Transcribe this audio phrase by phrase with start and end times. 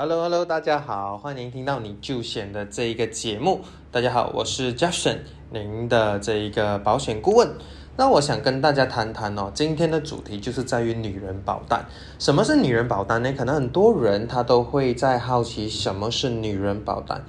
[0.00, 3.62] Hello Hello，大家好，欢迎听到你就险的这一个节目。
[3.90, 5.18] 大家好，我是 Jason，
[5.50, 7.50] 您的这一个保险顾问。
[7.96, 11.84] 那我想跟大家谈谈哦，今天的主题就是在于女人保单。
[12.20, 13.32] 什么是女人保单呢？
[13.36, 17.24] 可能很多人他都会在好奇什么是女人保单。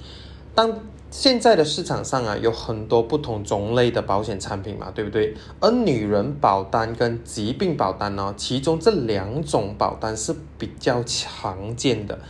[0.54, 0.78] 当
[1.10, 5.34] 现在的市场上啊，有很多不同种类的保险产品嘛，对不对？
[5.58, 12.20] 而女人保单跟疾病保单呢，其中这两种保单是比较常见的。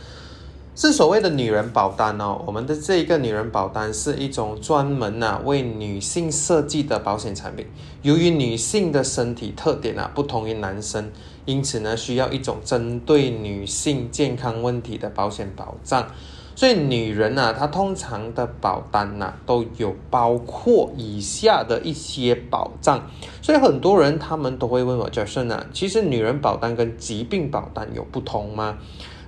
[0.81, 7.67] 是所谓的女人保单哦，我们的这一个女人保单是一种专门啊为女性设计的保险产品。
[8.01, 11.11] 由于女性的身体特点啊不同于男生，
[11.45, 16.07] 因此呢需要一种针对女性健康问题的保险保障。
[16.55, 23.07] 所以女人啊，她通常的保单呐都有包括以下的一些保障。
[23.43, 28.79] 所以很多人他们都会问我，就是呢，其实女人保单跟疾病保单有不同吗？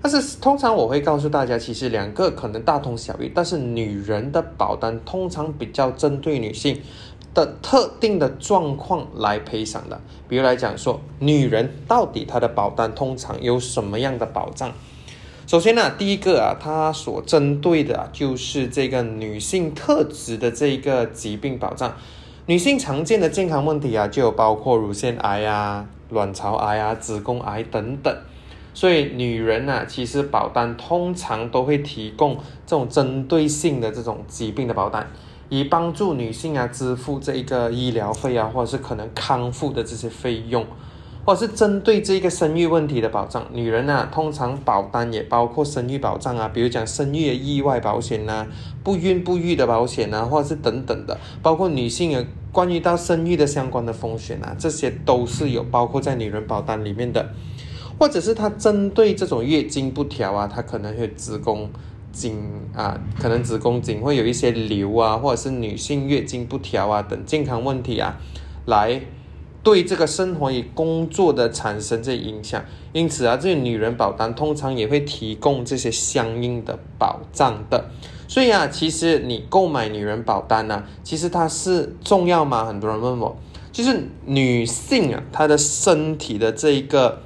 [0.03, 6.81] 但是通常我会告诉大家，其实两个可能大同小异，但是女人的保单通常比较针对女性
[7.33, 10.01] 的特定的状况来赔偿的。
[10.27, 14.73] 比如来讲说，女人到底她的保单通常有什么样的保障？
[15.47, 21.93] 首先呢，第一个啊，它所针对的啊就是这个女性特质的这个疾病保障。
[22.47, 28.13] 女性常见的健康问题啊，就有包括乳腺癌啊、卵巢癌啊、子宫癌等等。
[28.73, 32.35] 所以女人呢，其实保单通常都会提供
[32.65, 35.07] 这种针对性的这种疾病的保单，
[35.49, 40.65] 以帮助女性啊支付这一个医疗费啊，或者是可能康复的这些费用，
[41.23, 43.45] 或者是针对这个生育问题的保障。
[43.53, 48.47] 女人呢，通常保单也包括生育保障啊，比如讲生育意外保险呐，
[48.83, 57.29] 不孕不育的保险呐，或者是等等的，包括女性啊关于到生育的相关的风险啊，这些都是有包括在女人保单里面的。
[57.99, 61.69] 或者是它针对这种月经不调啊，它可能会子宫
[62.11, 62.37] 颈
[62.75, 68.19] 啊，可能子宫颈会有一些瘤啊，或者是女性月经不调啊等健康问题啊，
[68.65, 69.01] 来
[69.63, 72.63] 对这个生活与工作的产生这影响。
[72.91, 77.89] 因此啊，这些女人保单通常也会提供这些相应的保障的。
[78.27, 82.65] 所以啊，其实你购买女人保单呢，其实它是重要吗？
[82.65, 83.37] 很多人问我，
[83.71, 87.21] 就是女性啊，她的身体的这一个。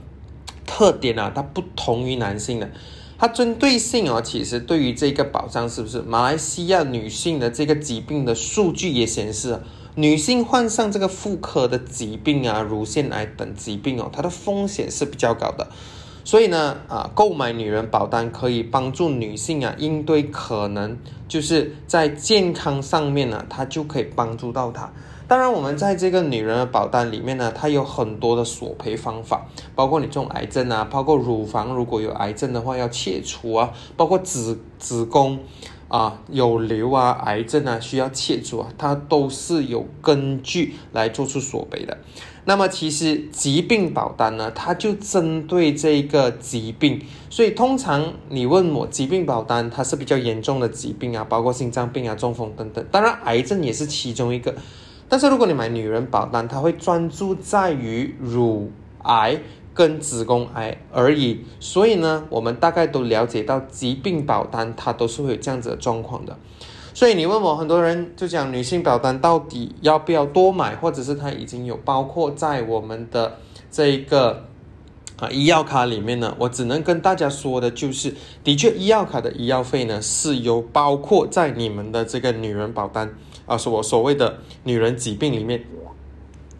[0.67, 2.69] 特点啊，它不同于男性的，
[3.17, 6.01] 它针对性哦，其实对于这个保障是不是？
[6.01, 9.59] 马来西亚女性的这个疾病的数据也显示，
[9.95, 15.67] 女性患上这个妇科的疾病啊，乳腺癌等疾病哦，它的风险是比较高的。
[16.23, 20.97] 所以呢，啊，购买女人保单可以帮助女性啊应对可能
[21.29, 24.91] 就是在健康上面呢，它就可以帮助到她。
[25.27, 29.45] 当然，我们在这个女人的保单里面呢，它有很多的索赔方法，
[29.75, 35.37] 包括你这种癌症啊，包括乳房如果有癌症的话要切除啊，包括子子宫
[35.89, 41.97] 啊有瘤啊，癌症啊需要切除啊，它都是有根据来做出索赔的。
[42.45, 54.55] 那么其实疾病保单呢，它就针对这个疾病，所以通常你问我疾病保单，它是比较严重的疾病啊，包括心脏病啊、中风等等，当然癌症也是其中一个。
[55.09, 58.71] 但是如果你买女人保单，它会专注在于乳
[59.03, 59.39] 癌
[59.73, 61.45] 跟子宫癌而已。
[61.59, 66.37] 所以呢，我们大概都了解到疾病保单它都是会有这样子的状况的。
[66.93, 73.37] 所以你问我，很多人就讲女性保单到底要不要多买，或者是它已经有包括在我们的
[73.71, 74.45] 这一个
[75.19, 76.35] 啊医药卡里面呢？
[76.39, 78.13] 我只能跟大家说的就是，
[78.43, 83.13] 的确医药卡的医药费呢是有包括在你们的这个女人保单。
[83.47, 85.63] 啊，所所谓的女人疾病里面，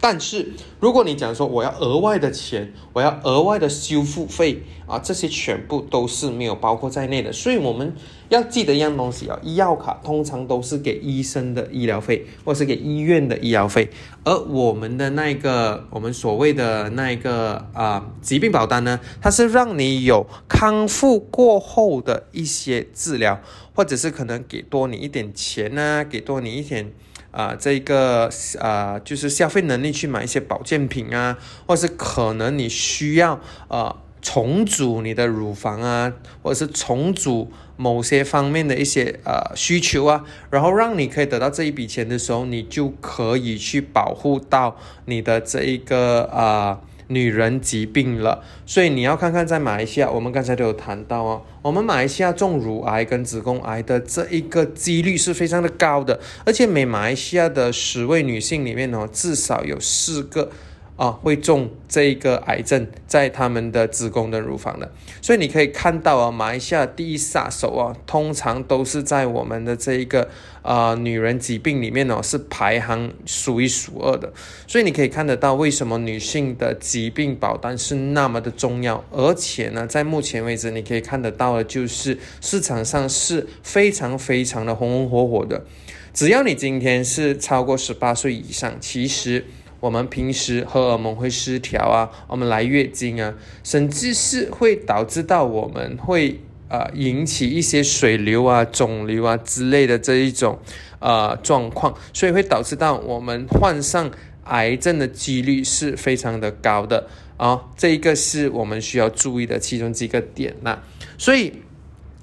[0.00, 7.32] 但是如果你讲说我要额外的钱，我要额外的修复费啊，这些全部都是没有包括在内的。
[7.32, 7.92] 所以我们
[8.28, 13.90] 要记得一样东西啊，医药卡通常都是给医生的医疗费，或是给医院的医疗费，
[14.24, 23.40] 而我们的那个我们所谓的那个啊疾病保单呢，它是让你有康复过后的一些治疗。
[23.74, 26.92] 或者是可能给多你一点钱呢，给多你一点
[27.30, 31.36] 啊，这个啊，就是消费能力去买一些保健品啊，
[31.66, 46.80] 或是可能你需要呃重组你的乳房啊，或者是重组某些方面的一些呃需求啊，然后让你可以得到这一笔钱的时候，你就可以去保护到你的这一个啊。
[47.08, 60.50] 女人疾病了，所以你要看看在马来西亚，我们刚才都有谈到哦，我们马来西亚重乳癌跟子宫癌的这一个几率是非常的高的，而且每马来西亚的十位女性里面呢，至少有四个
[60.98, 64.92] 啊，会中这一个癌症在他们的子宫的乳房的，
[65.22, 70.28] 所以你可以看到啊，马来西亚第一杀手啊，通常都是在我们的这一个
[70.60, 74.32] 啊女人疾病里面哦，是排行数一数二的。
[74.66, 85.64] 所以你可以看得到，为什么女性的疾病保单是那么的重要，而且呢，在目前为止，你可以看得到的，就是市场上是非常非常的红红火火的。
[86.12, 89.44] 只要你今天是超过十八岁以上，其实。
[89.80, 100.58] 我们平时荷尔蒙会失调啊，我们来月经啊，甚至是会导致到我们会呃引起一些水流啊、肿瘤啊之类的这一种
[100.98, 104.10] 呃状况，所以会导致到我们患上
[104.44, 110.78] 癌症的几率是非常的高的啊，这一个是我们需要注意的其中几个点呐，
[111.16, 111.52] 所以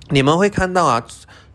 [0.10, 1.06] 你们会看到啊。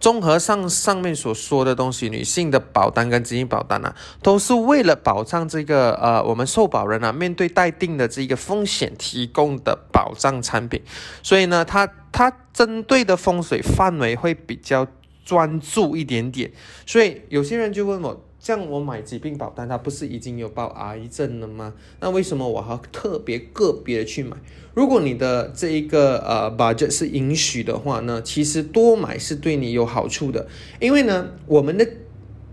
[0.00, 10.82] 综合上上面所说的东西，女性的保单跟基金保单啊，都是为了保障这个呃我们受保人啊面对待定的这个风险提供的保障产品，
[11.22, 14.86] 所以呢，它它针对的风水范围会比较
[15.24, 16.50] 专注一点点，
[16.86, 18.24] 所以有些人就问我。
[18.40, 21.74] 像我买疾病保单，它不是已经有报癌症了吗？
[22.00, 24.34] 那为什么我还特别个别的去买？
[24.72, 30.48] 如果你的这一个呃 budget 是允许的话呢，其实多买是对你有好处的。
[30.80, 31.86] 因为呢，我们的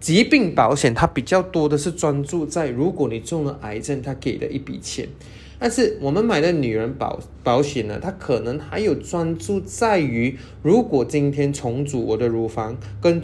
[0.02, 5.08] 疾病保险它比较多的是专注在如果你中了癌症，它给的一笔钱。
[5.58, 13.24] 但是我们买的女人保保险呢，它可能还有专注在于如果今天重组我的乳房跟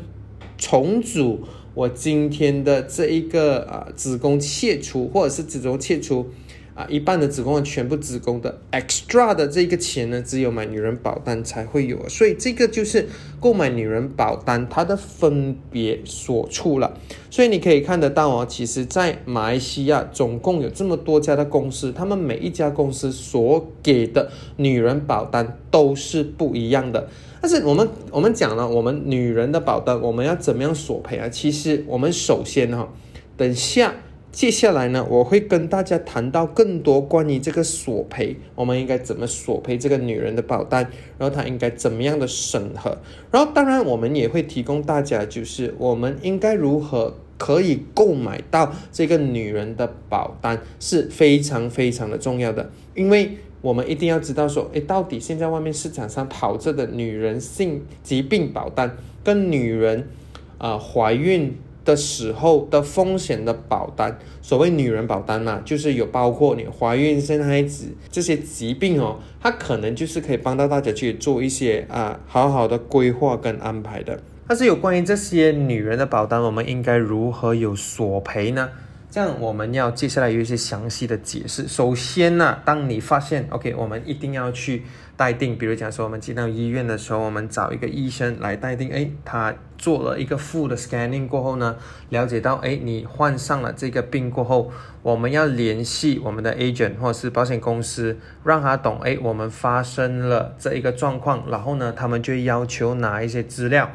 [0.57, 1.41] 重组。
[1.73, 6.29] 我今天的这一个啊子宫切除，或者是子宫切除
[6.75, 13.09] 啊一半的子宫全部子宫的 extra 的这个钱呢，只有买女人保单才会有，所以这个就是
[13.39, 16.95] 购买女人保单它的分别所处了。
[17.31, 27.09] 所以你可以看得到哦，其实，在马来西亚总共有这么多家的公司，他们每一家公司所给的女人保单都是不一样的。
[27.43, 31.27] 但是我们我们讲了，我们女人的保单我们要怎么样索赔啊？
[31.27, 32.87] 其实我们首先哈，
[33.35, 33.95] 等下
[34.31, 42.97] 接下来呢，我会跟大家谈到更多关于这个索赔，我们应该怎么索赔这个女人的保单，然后她应该怎么样的审核，
[43.29, 53.37] 然后当然我们也会提供大家，就是我们应该如何可以购买到这个女人的保单是非常非常的重要的，因为。
[53.63, 60.09] 我们一定要知道说，诶，到底现在外面市场上跑着的女人性疾病保单，跟女人
[60.57, 61.55] 啊怀孕
[61.85, 74.19] 的时候的风险的保单，所谓女人保单嘛，就是有包括你怀孕生孩子这些疾病哦，它可能就是可以帮到大家去做一些啊好好的规划跟安排的。
[74.47, 78.69] 但是有关于这些女人的保单，我们应该如何有索赔呢？
[79.09, 81.67] 这样我们要接下来有一些详细的解释。
[81.67, 84.83] 首先呢，当你发现 OK，我们一定要去
[85.15, 85.55] 待定。
[85.55, 88.91] 比如讲说，我们进到医院的时候，我们找一个医生来待定。
[88.91, 91.75] 哎，他做了一个负的 scanning 过后呢，
[92.09, 94.71] 了解到哎，你患上了这个病过后，
[95.03, 103.91] 我们要联系我们的 agent 或者是保险公司，让他懂哎，我们发生了这一个状况，然后呢，他们就要求拿一些资料。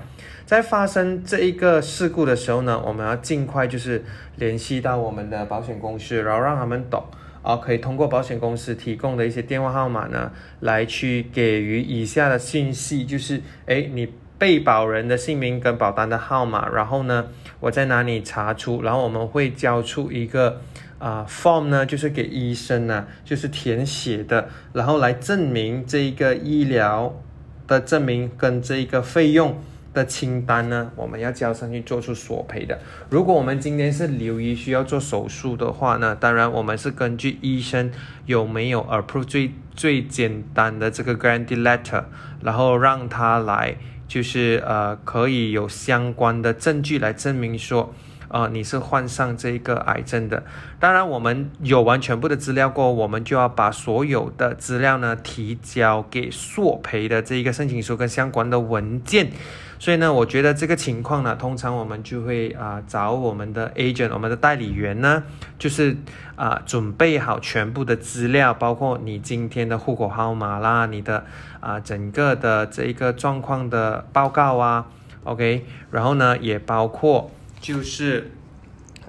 [0.49, 4.03] 在发生这一个事故的时候呢，我们要尽快就是
[4.37, 7.05] 联系到我们的保险公司，然后让他们懂，
[7.43, 14.09] 啊，可以通过保险公司提供的一些电话号码呢，来去给予以下的信息，就是，哎，你
[14.39, 17.27] 被保人的姓名跟保单的号码，然后呢，
[17.61, 20.63] 我在哪里查出，然后我们会交出一个
[20.99, 27.15] 啊 form 呢，就是给医生呢，就是填写的，然后来证明这一个医疗
[27.67, 29.55] 的证明跟这一个费用。
[29.99, 32.79] 的清单呢，我们要交上去做出索赔的。
[33.11, 37.91] 如果我们今天是留医需要做手术的话呢，当然我们是根据医生
[38.27, 42.05] 有没有 approve 最最简单的这个 guarantee letter，
[42.43, 43.77] 然后让他来
[44.07, 47.93] 就是呃可以有相关的证据来证明说。
[48.29, 50.45] 啊，你是患上这个癌症的。
[50.79, 59.31] 当然，我们有完全部的资料过后，我们就要把所有的资料呢提交给索赔的这一个申请书跟相关的文件。
[59.79, 65.23] 所以呢，我觉得这个情况呢，通常我们就会啊找我们的 agent，我们的代理员呢，
[65.59, 65.97] 就是
[66.37, 71.25] 啊准备好全部的资料，包括你今天的户口号码啦，你的
[71.61, 74.87] 啊整个的这一个状况的报告啊
[75.25, 77.31] ，OK，然后呢也包括。
[77.61, 78.31] 就是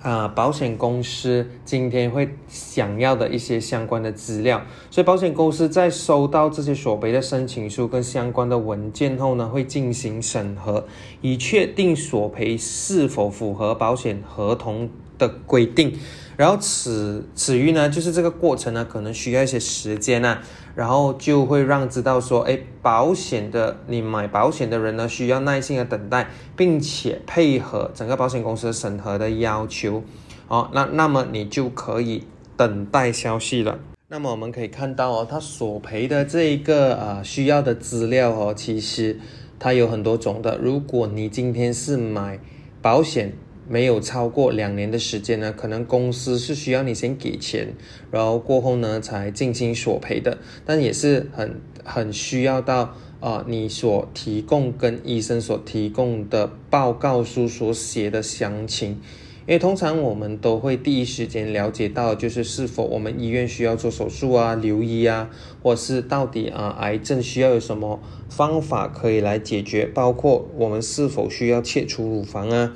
[0.02, 10.86] 啊，保险公司今天会想要的一些相关的资料，所以保险公司在收到这些索赔的申请书跟相关的文件后呢，会进行审核，
[11.22, 15.98] 以确定索赔是否符合保险合同的规定。
[16.38, 20.42] 然后此此余呢，就是这个过程呢，可能需要一些时间啊，
[20.76, 30.04] 然后就会让知道说，哎，保险的你买保险的人呢，需要耐心的等待，并且配合整个保险公司审核的要求，
[30.48, 32.24] 哦，那那么你就可以
[32.56, 33.80] 等待消息了。
[34.08, 39.20] 那么我们可以看到哦，他索赔的这一个啊需要的资料哦，其实
[39.60, 40.58] 它有很多种的。
[40.58, 42.40] 如果你今天是买
[42.82, 43.34] 保险，
[43.70, 47.76] 没有超过两年的时间呢，可能公司是需要你先给钱，
[48.10, 59.00] 然后过后呢才进行索赔的，但也是很很需要到啊你所提供跟医生所提供的报告书所写的详情，
[59.46, 65.30] 因为通常我们都会第一时间了解到就是是否我们医院需要做手术啊、留医啊，
[65.62, 68.00] 或是到底啊癌症需要有什么
[68.30, 72.74] 方法可以来解决，包括我们是否需要切除乳房啊。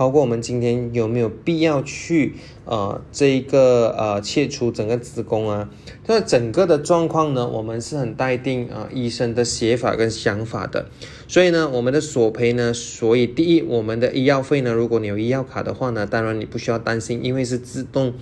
[0.00, 2.32] 包括我们今天有没有必要去
[2.64, 5.68] 呃这一个呃切除整个子宫啊？
[6.06, 10.86] 那整个的状况呢，我们是很待定啊医生的写法跟想法的。
[11.28, 18.14] 所以呢，我们的索赔呢，所以第一，我们的医药费呢，如果你有医药卡的话呢，当然你不需要担心，因为是自动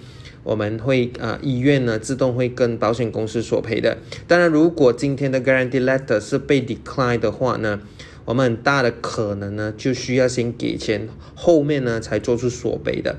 [0.43, 3.99] 我们会啊医院呢自动会跟保险公司索赔的。
[4.27, 7.79] 当然，如果今天的 guarantee letter 是被 decline 的话呢？
[8.29, 13.17] 我们很大的可能呢，就需要先给钱，后面呢才做出索赔的，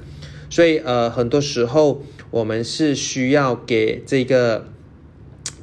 [0.51, 4.67] 所以呃，很多时候我们是需要给这个。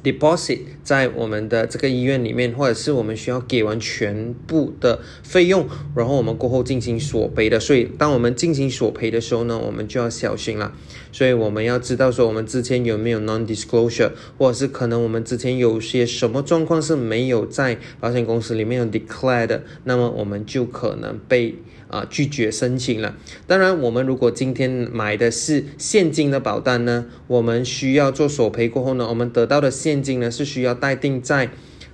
[0.03, 7.59] Deposit 在我们的这个医院里面，或者是我们需要给完全部的费用，然后我们过后进行索赔的。
[7.59, 10.73] 所以，当我们进行索赔的时候呢，我们就要小心了。
[11.11, 21.55] 所以，我们要知道说，我们之前有没有 non-disclosure，或者是可能我们之前有些什么状况是没有在保险公司里面有 declare 的，那么我们就可能被。
[21.89, 23.15] 啊，拒绝申请了。
[23.45, 31.49] 当然，我们如果今天买的是现金的保单呢，我们需要做索赔过后呢，我们得到的现金呢是需要待定在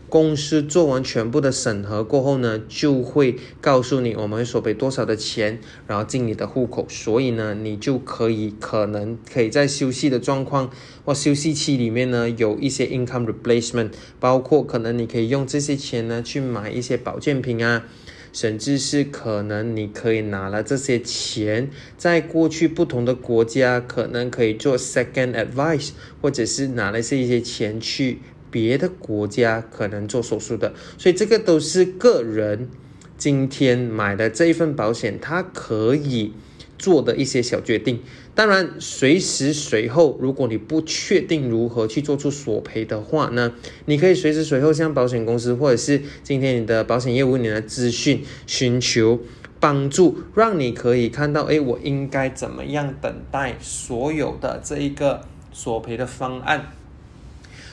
[0.09, 6.85] 公司做完全部的审核过后呢，就会告诉你我们会索赔多少的钱，然后进你的户口。
[6.87, 10.69] 所以呢，你就可以可能可以在休息的状况
[11.03, 17.85] 或休息期里面呢，有一些 income replacement，包括可能你可以用这些钱呢去买一些保健品啊。
[18.33, 32.69] 甚至是可能你可以拿了这些钱，在过去不同的国家可能可以做 second advice，或者是拿了这一些钱去别的国家可能做手术的，所以这个都是个人
[33.17, 36.33] 今天买的这一份保险，它可以
[36.77, 38.01] 做的一些小决定。
[38.35, 43.53] 当然，随时随后，如果你不确定如何去做出索赔的话呢，
[43.85, 49.19] 你可以随时随后向保险公司或者是今天你的保险业务员的资讯寻求
[49.59, 55.21] 帮助，让你可以看到，哎，我应该怎么样等待所有的这一个
[55.51, 56.71] 索赔的方案。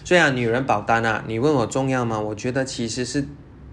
[0.05, 2.21] 虽然女人保单啊，你问我重要吗？
[2.21, 3.26] 我觉得其实是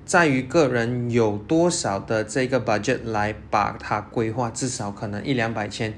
[0.06, 5.94] 在于个人有多少的这个 budget 来把它规划，至少可能一两百千。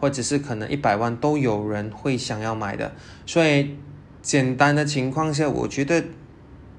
[0.00, 2.92] 或者是可能一百万都有人会想要买的，
[3.26, 3.76] 所以
[4.22, 6.02] 简单的情况下，我觉得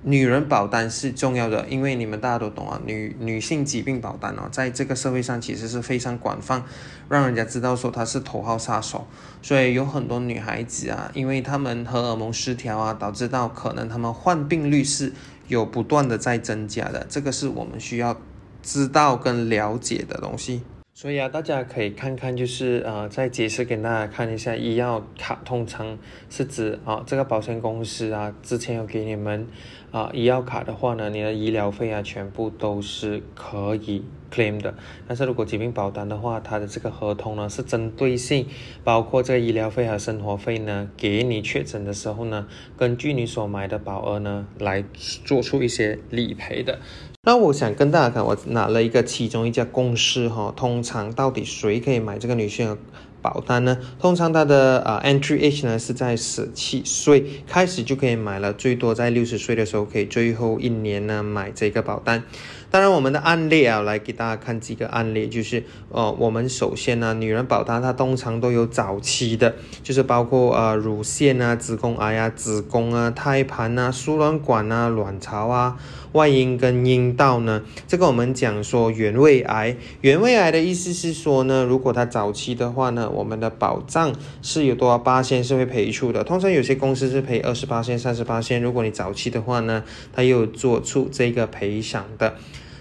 [0.03, 6.63] 女人保单是重要的，因为你们大家都懂啊，女女性疾病保单哦，在这个社会上其实是非常广泛，
[7.07, 9.05] 让人家知道说它是头号杀手，
[9.43, 15.13] 所以有很多女孩子啊，因为她们荷尔蒙失调啊，导致到可能她们患病率是
[15.47, 18.19] 有不断的在增加的，这个是我们需要
[18.63, 20.63] 知道跟了解的东西。
[21.01, 25.97] 所以啊，大家可以看看，就是呃，再解释给大家看一下，医药卡通常
[26.29, 29.47] 是指啊，这个保险公司啊，之前有给你们
[29.89, 34.75] 啊医药卡的话呢，你的医疗费啊，全部都是可以 claim 的。
[35.07, 38.45] 但是如果疾病保单的话，它的这个合同呢是针对性，
[38.83, 44.83] 包括这个医疗费和生活费呢，给你确诊的时候呢，根据你所买的保额呢来
[45.25, 46.77] 做出一些理赔的。
[47.23, 52.75] 那我想跟大家看，我拿了一个其中一家公司哈，通常到底谁可以买这个女性
[53.21, 53.77] 保单呢？
[53.99, 62.23] 通常它的啊 entry age 呢是在十七岁开始就可以买了，最多在六十岁的时候可以最后一年呢买这个保单。
[62.71, 75.77] 当然，我们的案例啊，来给大家看几个案例，就是呃，我们首先呢，女人保单它通常都有早期的，就是包括呃乳腺啊、子宫癌啊、子宫啊、胎盘啊、输卵管啊、卵巢啊、
[76.13, 77.63] 外阴跟阴道呢。
[77.87, 86.23] 这个我们讲说原位癌，原位癌的意思是说呢，如果它早期的话呢，我们的保障是有多少八千是会赔出的。
[86.23, 92.35] 通常有些公司是赔二十八千、三十八千，如果你早期的话呢，它又做出这个赔偿的。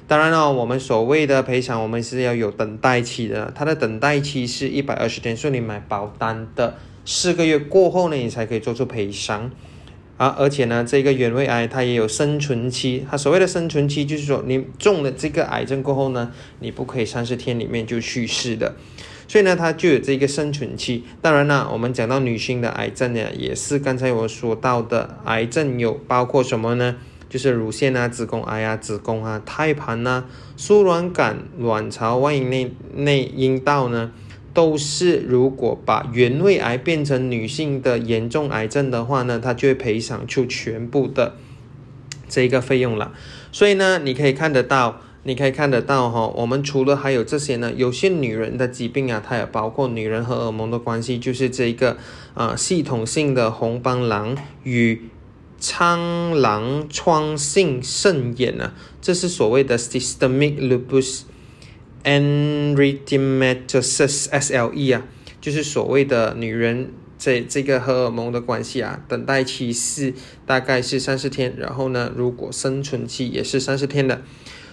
[0.06, 9.52] 当然了，我们所谓的赔偿，我们是要有等待期的，它的等待期是一百二十天，所以你买保单的四个月过后呢，你才可以做出赔偿。
[10.20, 18.76] 啊，而且呢，这个原位癌它也有生存期，它所谓的生存期就是说，你中了这个癌症过后呢，你不可以三十天里面就去世的，
[19.26, 21.04] 所以呢，它就有这个生存期。
[21.22, 26.96] 当然了，我们讲到女性的癌症呢，也是刚才我说到的癌症有包括什么呢？
[27.30, 30.26] 就是乳腺啊、子宫癌啊、子宫啊、胎盘呐、
[30.58, 34.12] 输卵管、卵巢、外阴内内阴道呢。
[34.52, 41.36] 都是，如果把原位癌变成女性的严重癌症的话呢，它就会赔偿出全部的
[42.28, 43.12] 这个费用了。
[43.52, 51.96] 所以呢，你可以看得到，你可以看得到哈，我们除了还有这些呢，有些女人的疾病啊，它也包括女人荷尔蒙的关系，就是这一个
[52.34, 55.02] 啊系统性的红斑狼与
[55.58, 61.22] 苍狼疮性肾炎啊，这是所谓的 systemic lupus。
[62.04, 65.02] Erythematosus SLE 啊，
[65.40, 70.14] 就是所谓的女人这这个荷尔蒙的关系啊，等待期是
[70.46, 74.22] 大概是三十天，然后呢，如果生存期也是三十天的，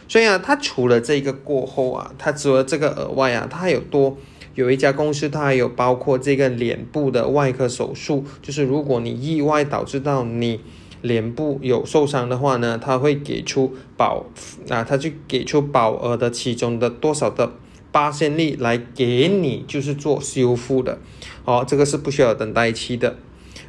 [0.07, 4.17] 所以啊，它除了这个过后啊，它除了这个额外啊，它还有多
[4.55, 10.61] 有一家公司，它还有包括这个脸部的外科手术，就是如果你意外导致到你。
[11.01, 14.25] 脸部有受伤的话呢，他会给出保
[14.69, 17.53] 啊，他就给出保额的其中的多少的
[17.91, 20.99] 八千力来给你，就是做修复的，
[21.45, 23.17] 哦，这个是不需要等待期的。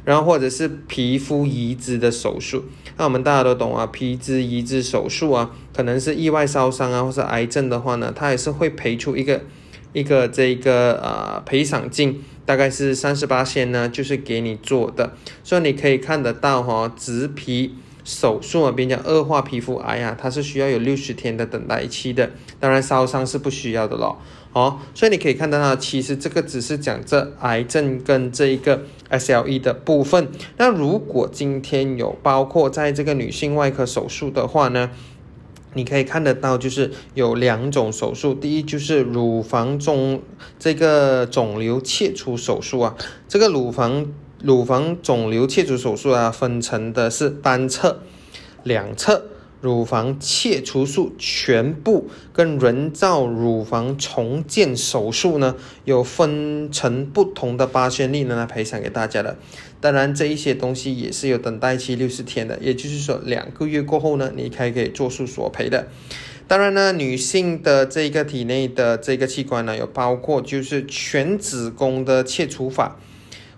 [0.05, 2.63] 然后或者是皮肤移植的手术，
[2.97, 9.41] 那我们大家都懂啊，皮质移植手术啊，可能是意外烧伤啊，或是癌症的话呢，它也是会赔出一个
[9.93, 12.23] 一个这个呃赔偿金。
[12.49, 15.13] 大概是三十八线呢，就是给你做的，
[15.43, 24.17] 所以你可以看得到哈，植皮手术啊，边讲恶化皮肤癌呀，它是需要有六十天的等待期的，当然烧伤是不需要的咯。
[24.53, 30.27] 哦，所以你可以看到，它，其实这个只是讲这癌症跟这一个 SLE 的部分。
[30.57, 34.89] 那如果今天有包括在这个女性外科手术的话呢？
[35.73, 38.33] 你可以看得到，就是有两种手术。
[38.33, 40.21] 第一就是乳房中
[40.57, 42.95] 这个肿瘤切除手术啊，
[43.27, 44.07] 这个乳房
[44.41, 47.99] 乳房肿瘤切除手术啊，分成的是单侧、
[48.63, 49.25] 两侧。
[49.61, 59.37] 乳房切除术全部跟人造乳房重建手术呢，有分成不同的八千例呢来赔偿给大家的。
[59.81, 65.87] 当然，这一些东西也是有等待期六十天的，也就是说两个月过后呢，你才可以做出索赔的。
[66.47, 72.97] 当然呢，女性的这个体内的这个器官呢，有包括就是全子宫的切除法。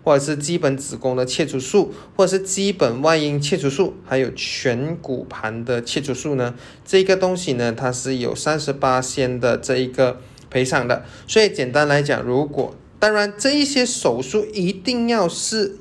[0.03, 6.55] 或者是基本子宫的切除术，或者是基本外阴切除术，还有全骨盘的切除术呢？
[6.83, 11.05] 这个东西呢，它是有三十八仙的这一个赔偿的。
[11.27, 15.77] 所以简单来讲，如果当然这一些手术一定要是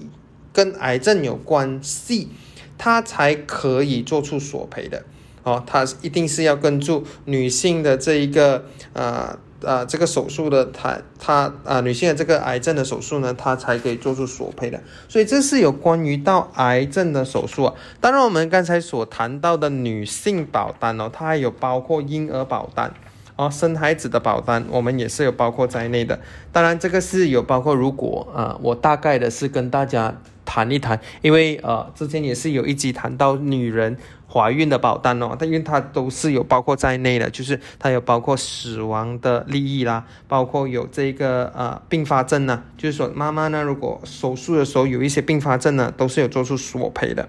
[0.52, 2.28] 跟癌症有关系，
[2.76, 5.04] 它才可以做出索赔的。
[5.42, 9.38] 哦，它一定是要跟住女性的这一个呃。
[9.64, 14.80] 啊，这个手术的，它它啊，女性的这个癌症的手术呢，它才可以做出索赔的。
[15.08, 17.74] 所以这是有关于到癌症的手术啊。
[18.00, 22.92] 当然，我们刚才所谈到的女性保单哦，它还有包括婴儿保单
[23.40, 26.20] 哦，生孩子的保单，我们也是有包括在内的。
[26.52, 33.96] 当然，这个是有包括，如果啊，我大概的是跟大家谈一谈，因为呃，之前也是有一集谈到女人。
[34.32, 47.28] 怀孕的保单哦，它因为它都是有包括在内的，就是它有包括死亡的利益啦，包括有这个呃并发症呢，就是说妈妈呢如果手术的时候有一些并发症呢，都是有做出索赔的。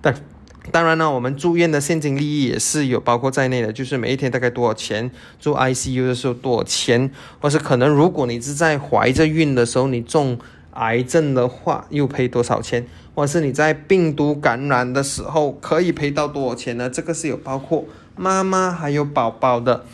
[0.00, 0.14] 但
[0.70, 10.38] 当然呢，我们住院的现金利益也是有包括在内的，就是每一天大概多少钱，住 ICU 的时候多少钱，或是可能如果你是在怀着孕的时候你中
[10.72, 12.86] 癌症的话，又赔多少钱？
[13.14, 16.88] 或是你在病毒感染的时候可以赔到多少钱呢？
[16.88, 19.84] 这个是有包括妈妈还有宝宝的，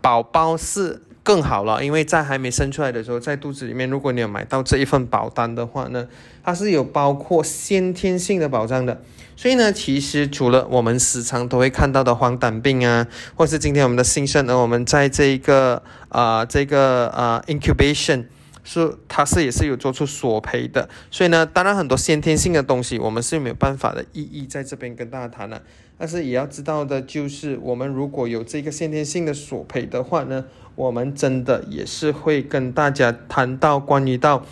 [0.00, 6.08] 宝宝是更好了，因为在还没生出来的时候，在肚子里面，如果你有买到这一份保单的话呢，
[6.42, 9.02] 它是有包括先天性的保障的。
[9.40, 18.26] 所以呢，其实除了我们时常都会看到的黄疸病啊，或是今天我们的新生儿，我们在这一个啊这个啊 incubation。
[18.62, 25.62] 是，它是也是有做出索赔的，所以呢，当然很多先天性的东西，我们是没有办法的意义在这边跟大家谈了。
[25.96, 34.44] 但是也要知道的就是，我们如果有这个先天性的索赔的话呢，我们真的也是会跟大家谈到关于到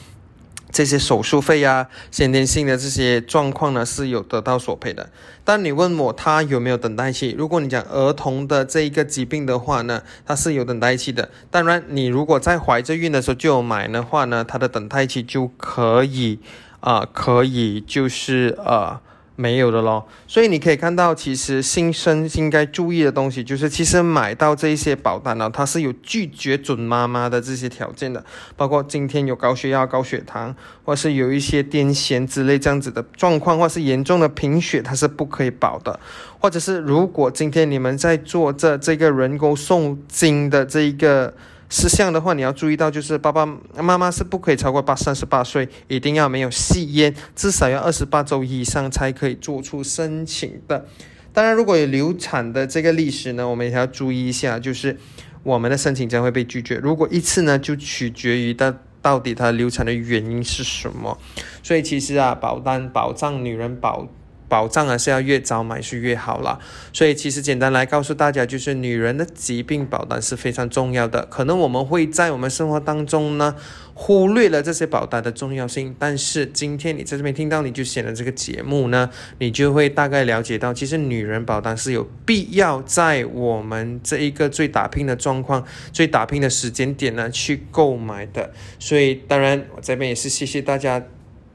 [0.70, 5.10] 这些手术费啊，先天性的这些状况呢是有得到索赔的。
[5.44, 7.34] 但你问我他有没有等待期？
[7.38, 11.30] 如果你讲儿童的这一个疾病的话呢，它是有等待期的。
[11.50, 16.38] 当然，你如果在怀着孕的时候就有买的话呢，它的等待期就可以
[16.80, 19.00] 啊，可以就是呃。
[19.40, 28.24] 没有的咯，所以你可以看到，其实新生应该注意的东西就是，其实买到这一些保单呢，它是有拒绝准妈妈的这些条件的，
[28.56, 30.52] 包括今天有高血压、高血糖，
[30.84, 36.00] 或是有一些癫痫之类这样子的状况，或是严重的贫血，它是不可以保的，
[36.40, 41.32] 或者是如果今天你们在做这这个人工诵经的这一个。
[41.68, 43.44] 事项的话，你要注意到，就是爸爸
[43.76, 50.86] 妈妈是不可以超过八三十八岁，一定要没有吸烟，至少要二十八周以上才可以做出申请的。
[51.32, 54.96] 当然，如果有流产的这个历史呢，我们也要注意一下，就是
[55.42, 56.76] 我们的申请将会被拒绝。
[56.76, 61.18] 如果一次呢，就取决于到到底它流产的原因是什么。
[61.62, 64.08] 所以其实啊，保单保障女人保。
[64.48, 66.58] 保障啊是要越早买是越好啦。
[66.92, 71.26] 所以其实简单来告诉大家，就是女人的疾病保单是非常重要的。
[71.26, 73.54] 可能我们会在我们生活当中呢
[73.94, 88.52] 忽略了这些保单的重要性，但是今天你在这边听到你就选了这个节目呢，你就会大概了解到，其实女人保单是有必要在我们这一个最打拼的状况、最打拼的时间点呢去购买的。
[88.78, 91.02] 所以当然我这边也是谢谢大家。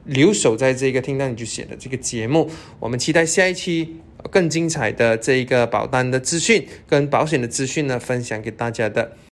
[0.04, 3.96] 留守在这个听到你就写的这个节目，我们期待下一期
[4.30, 9.16] 更精彩的这一个保单的资讯跟保险的资讯呢，分享给大家的。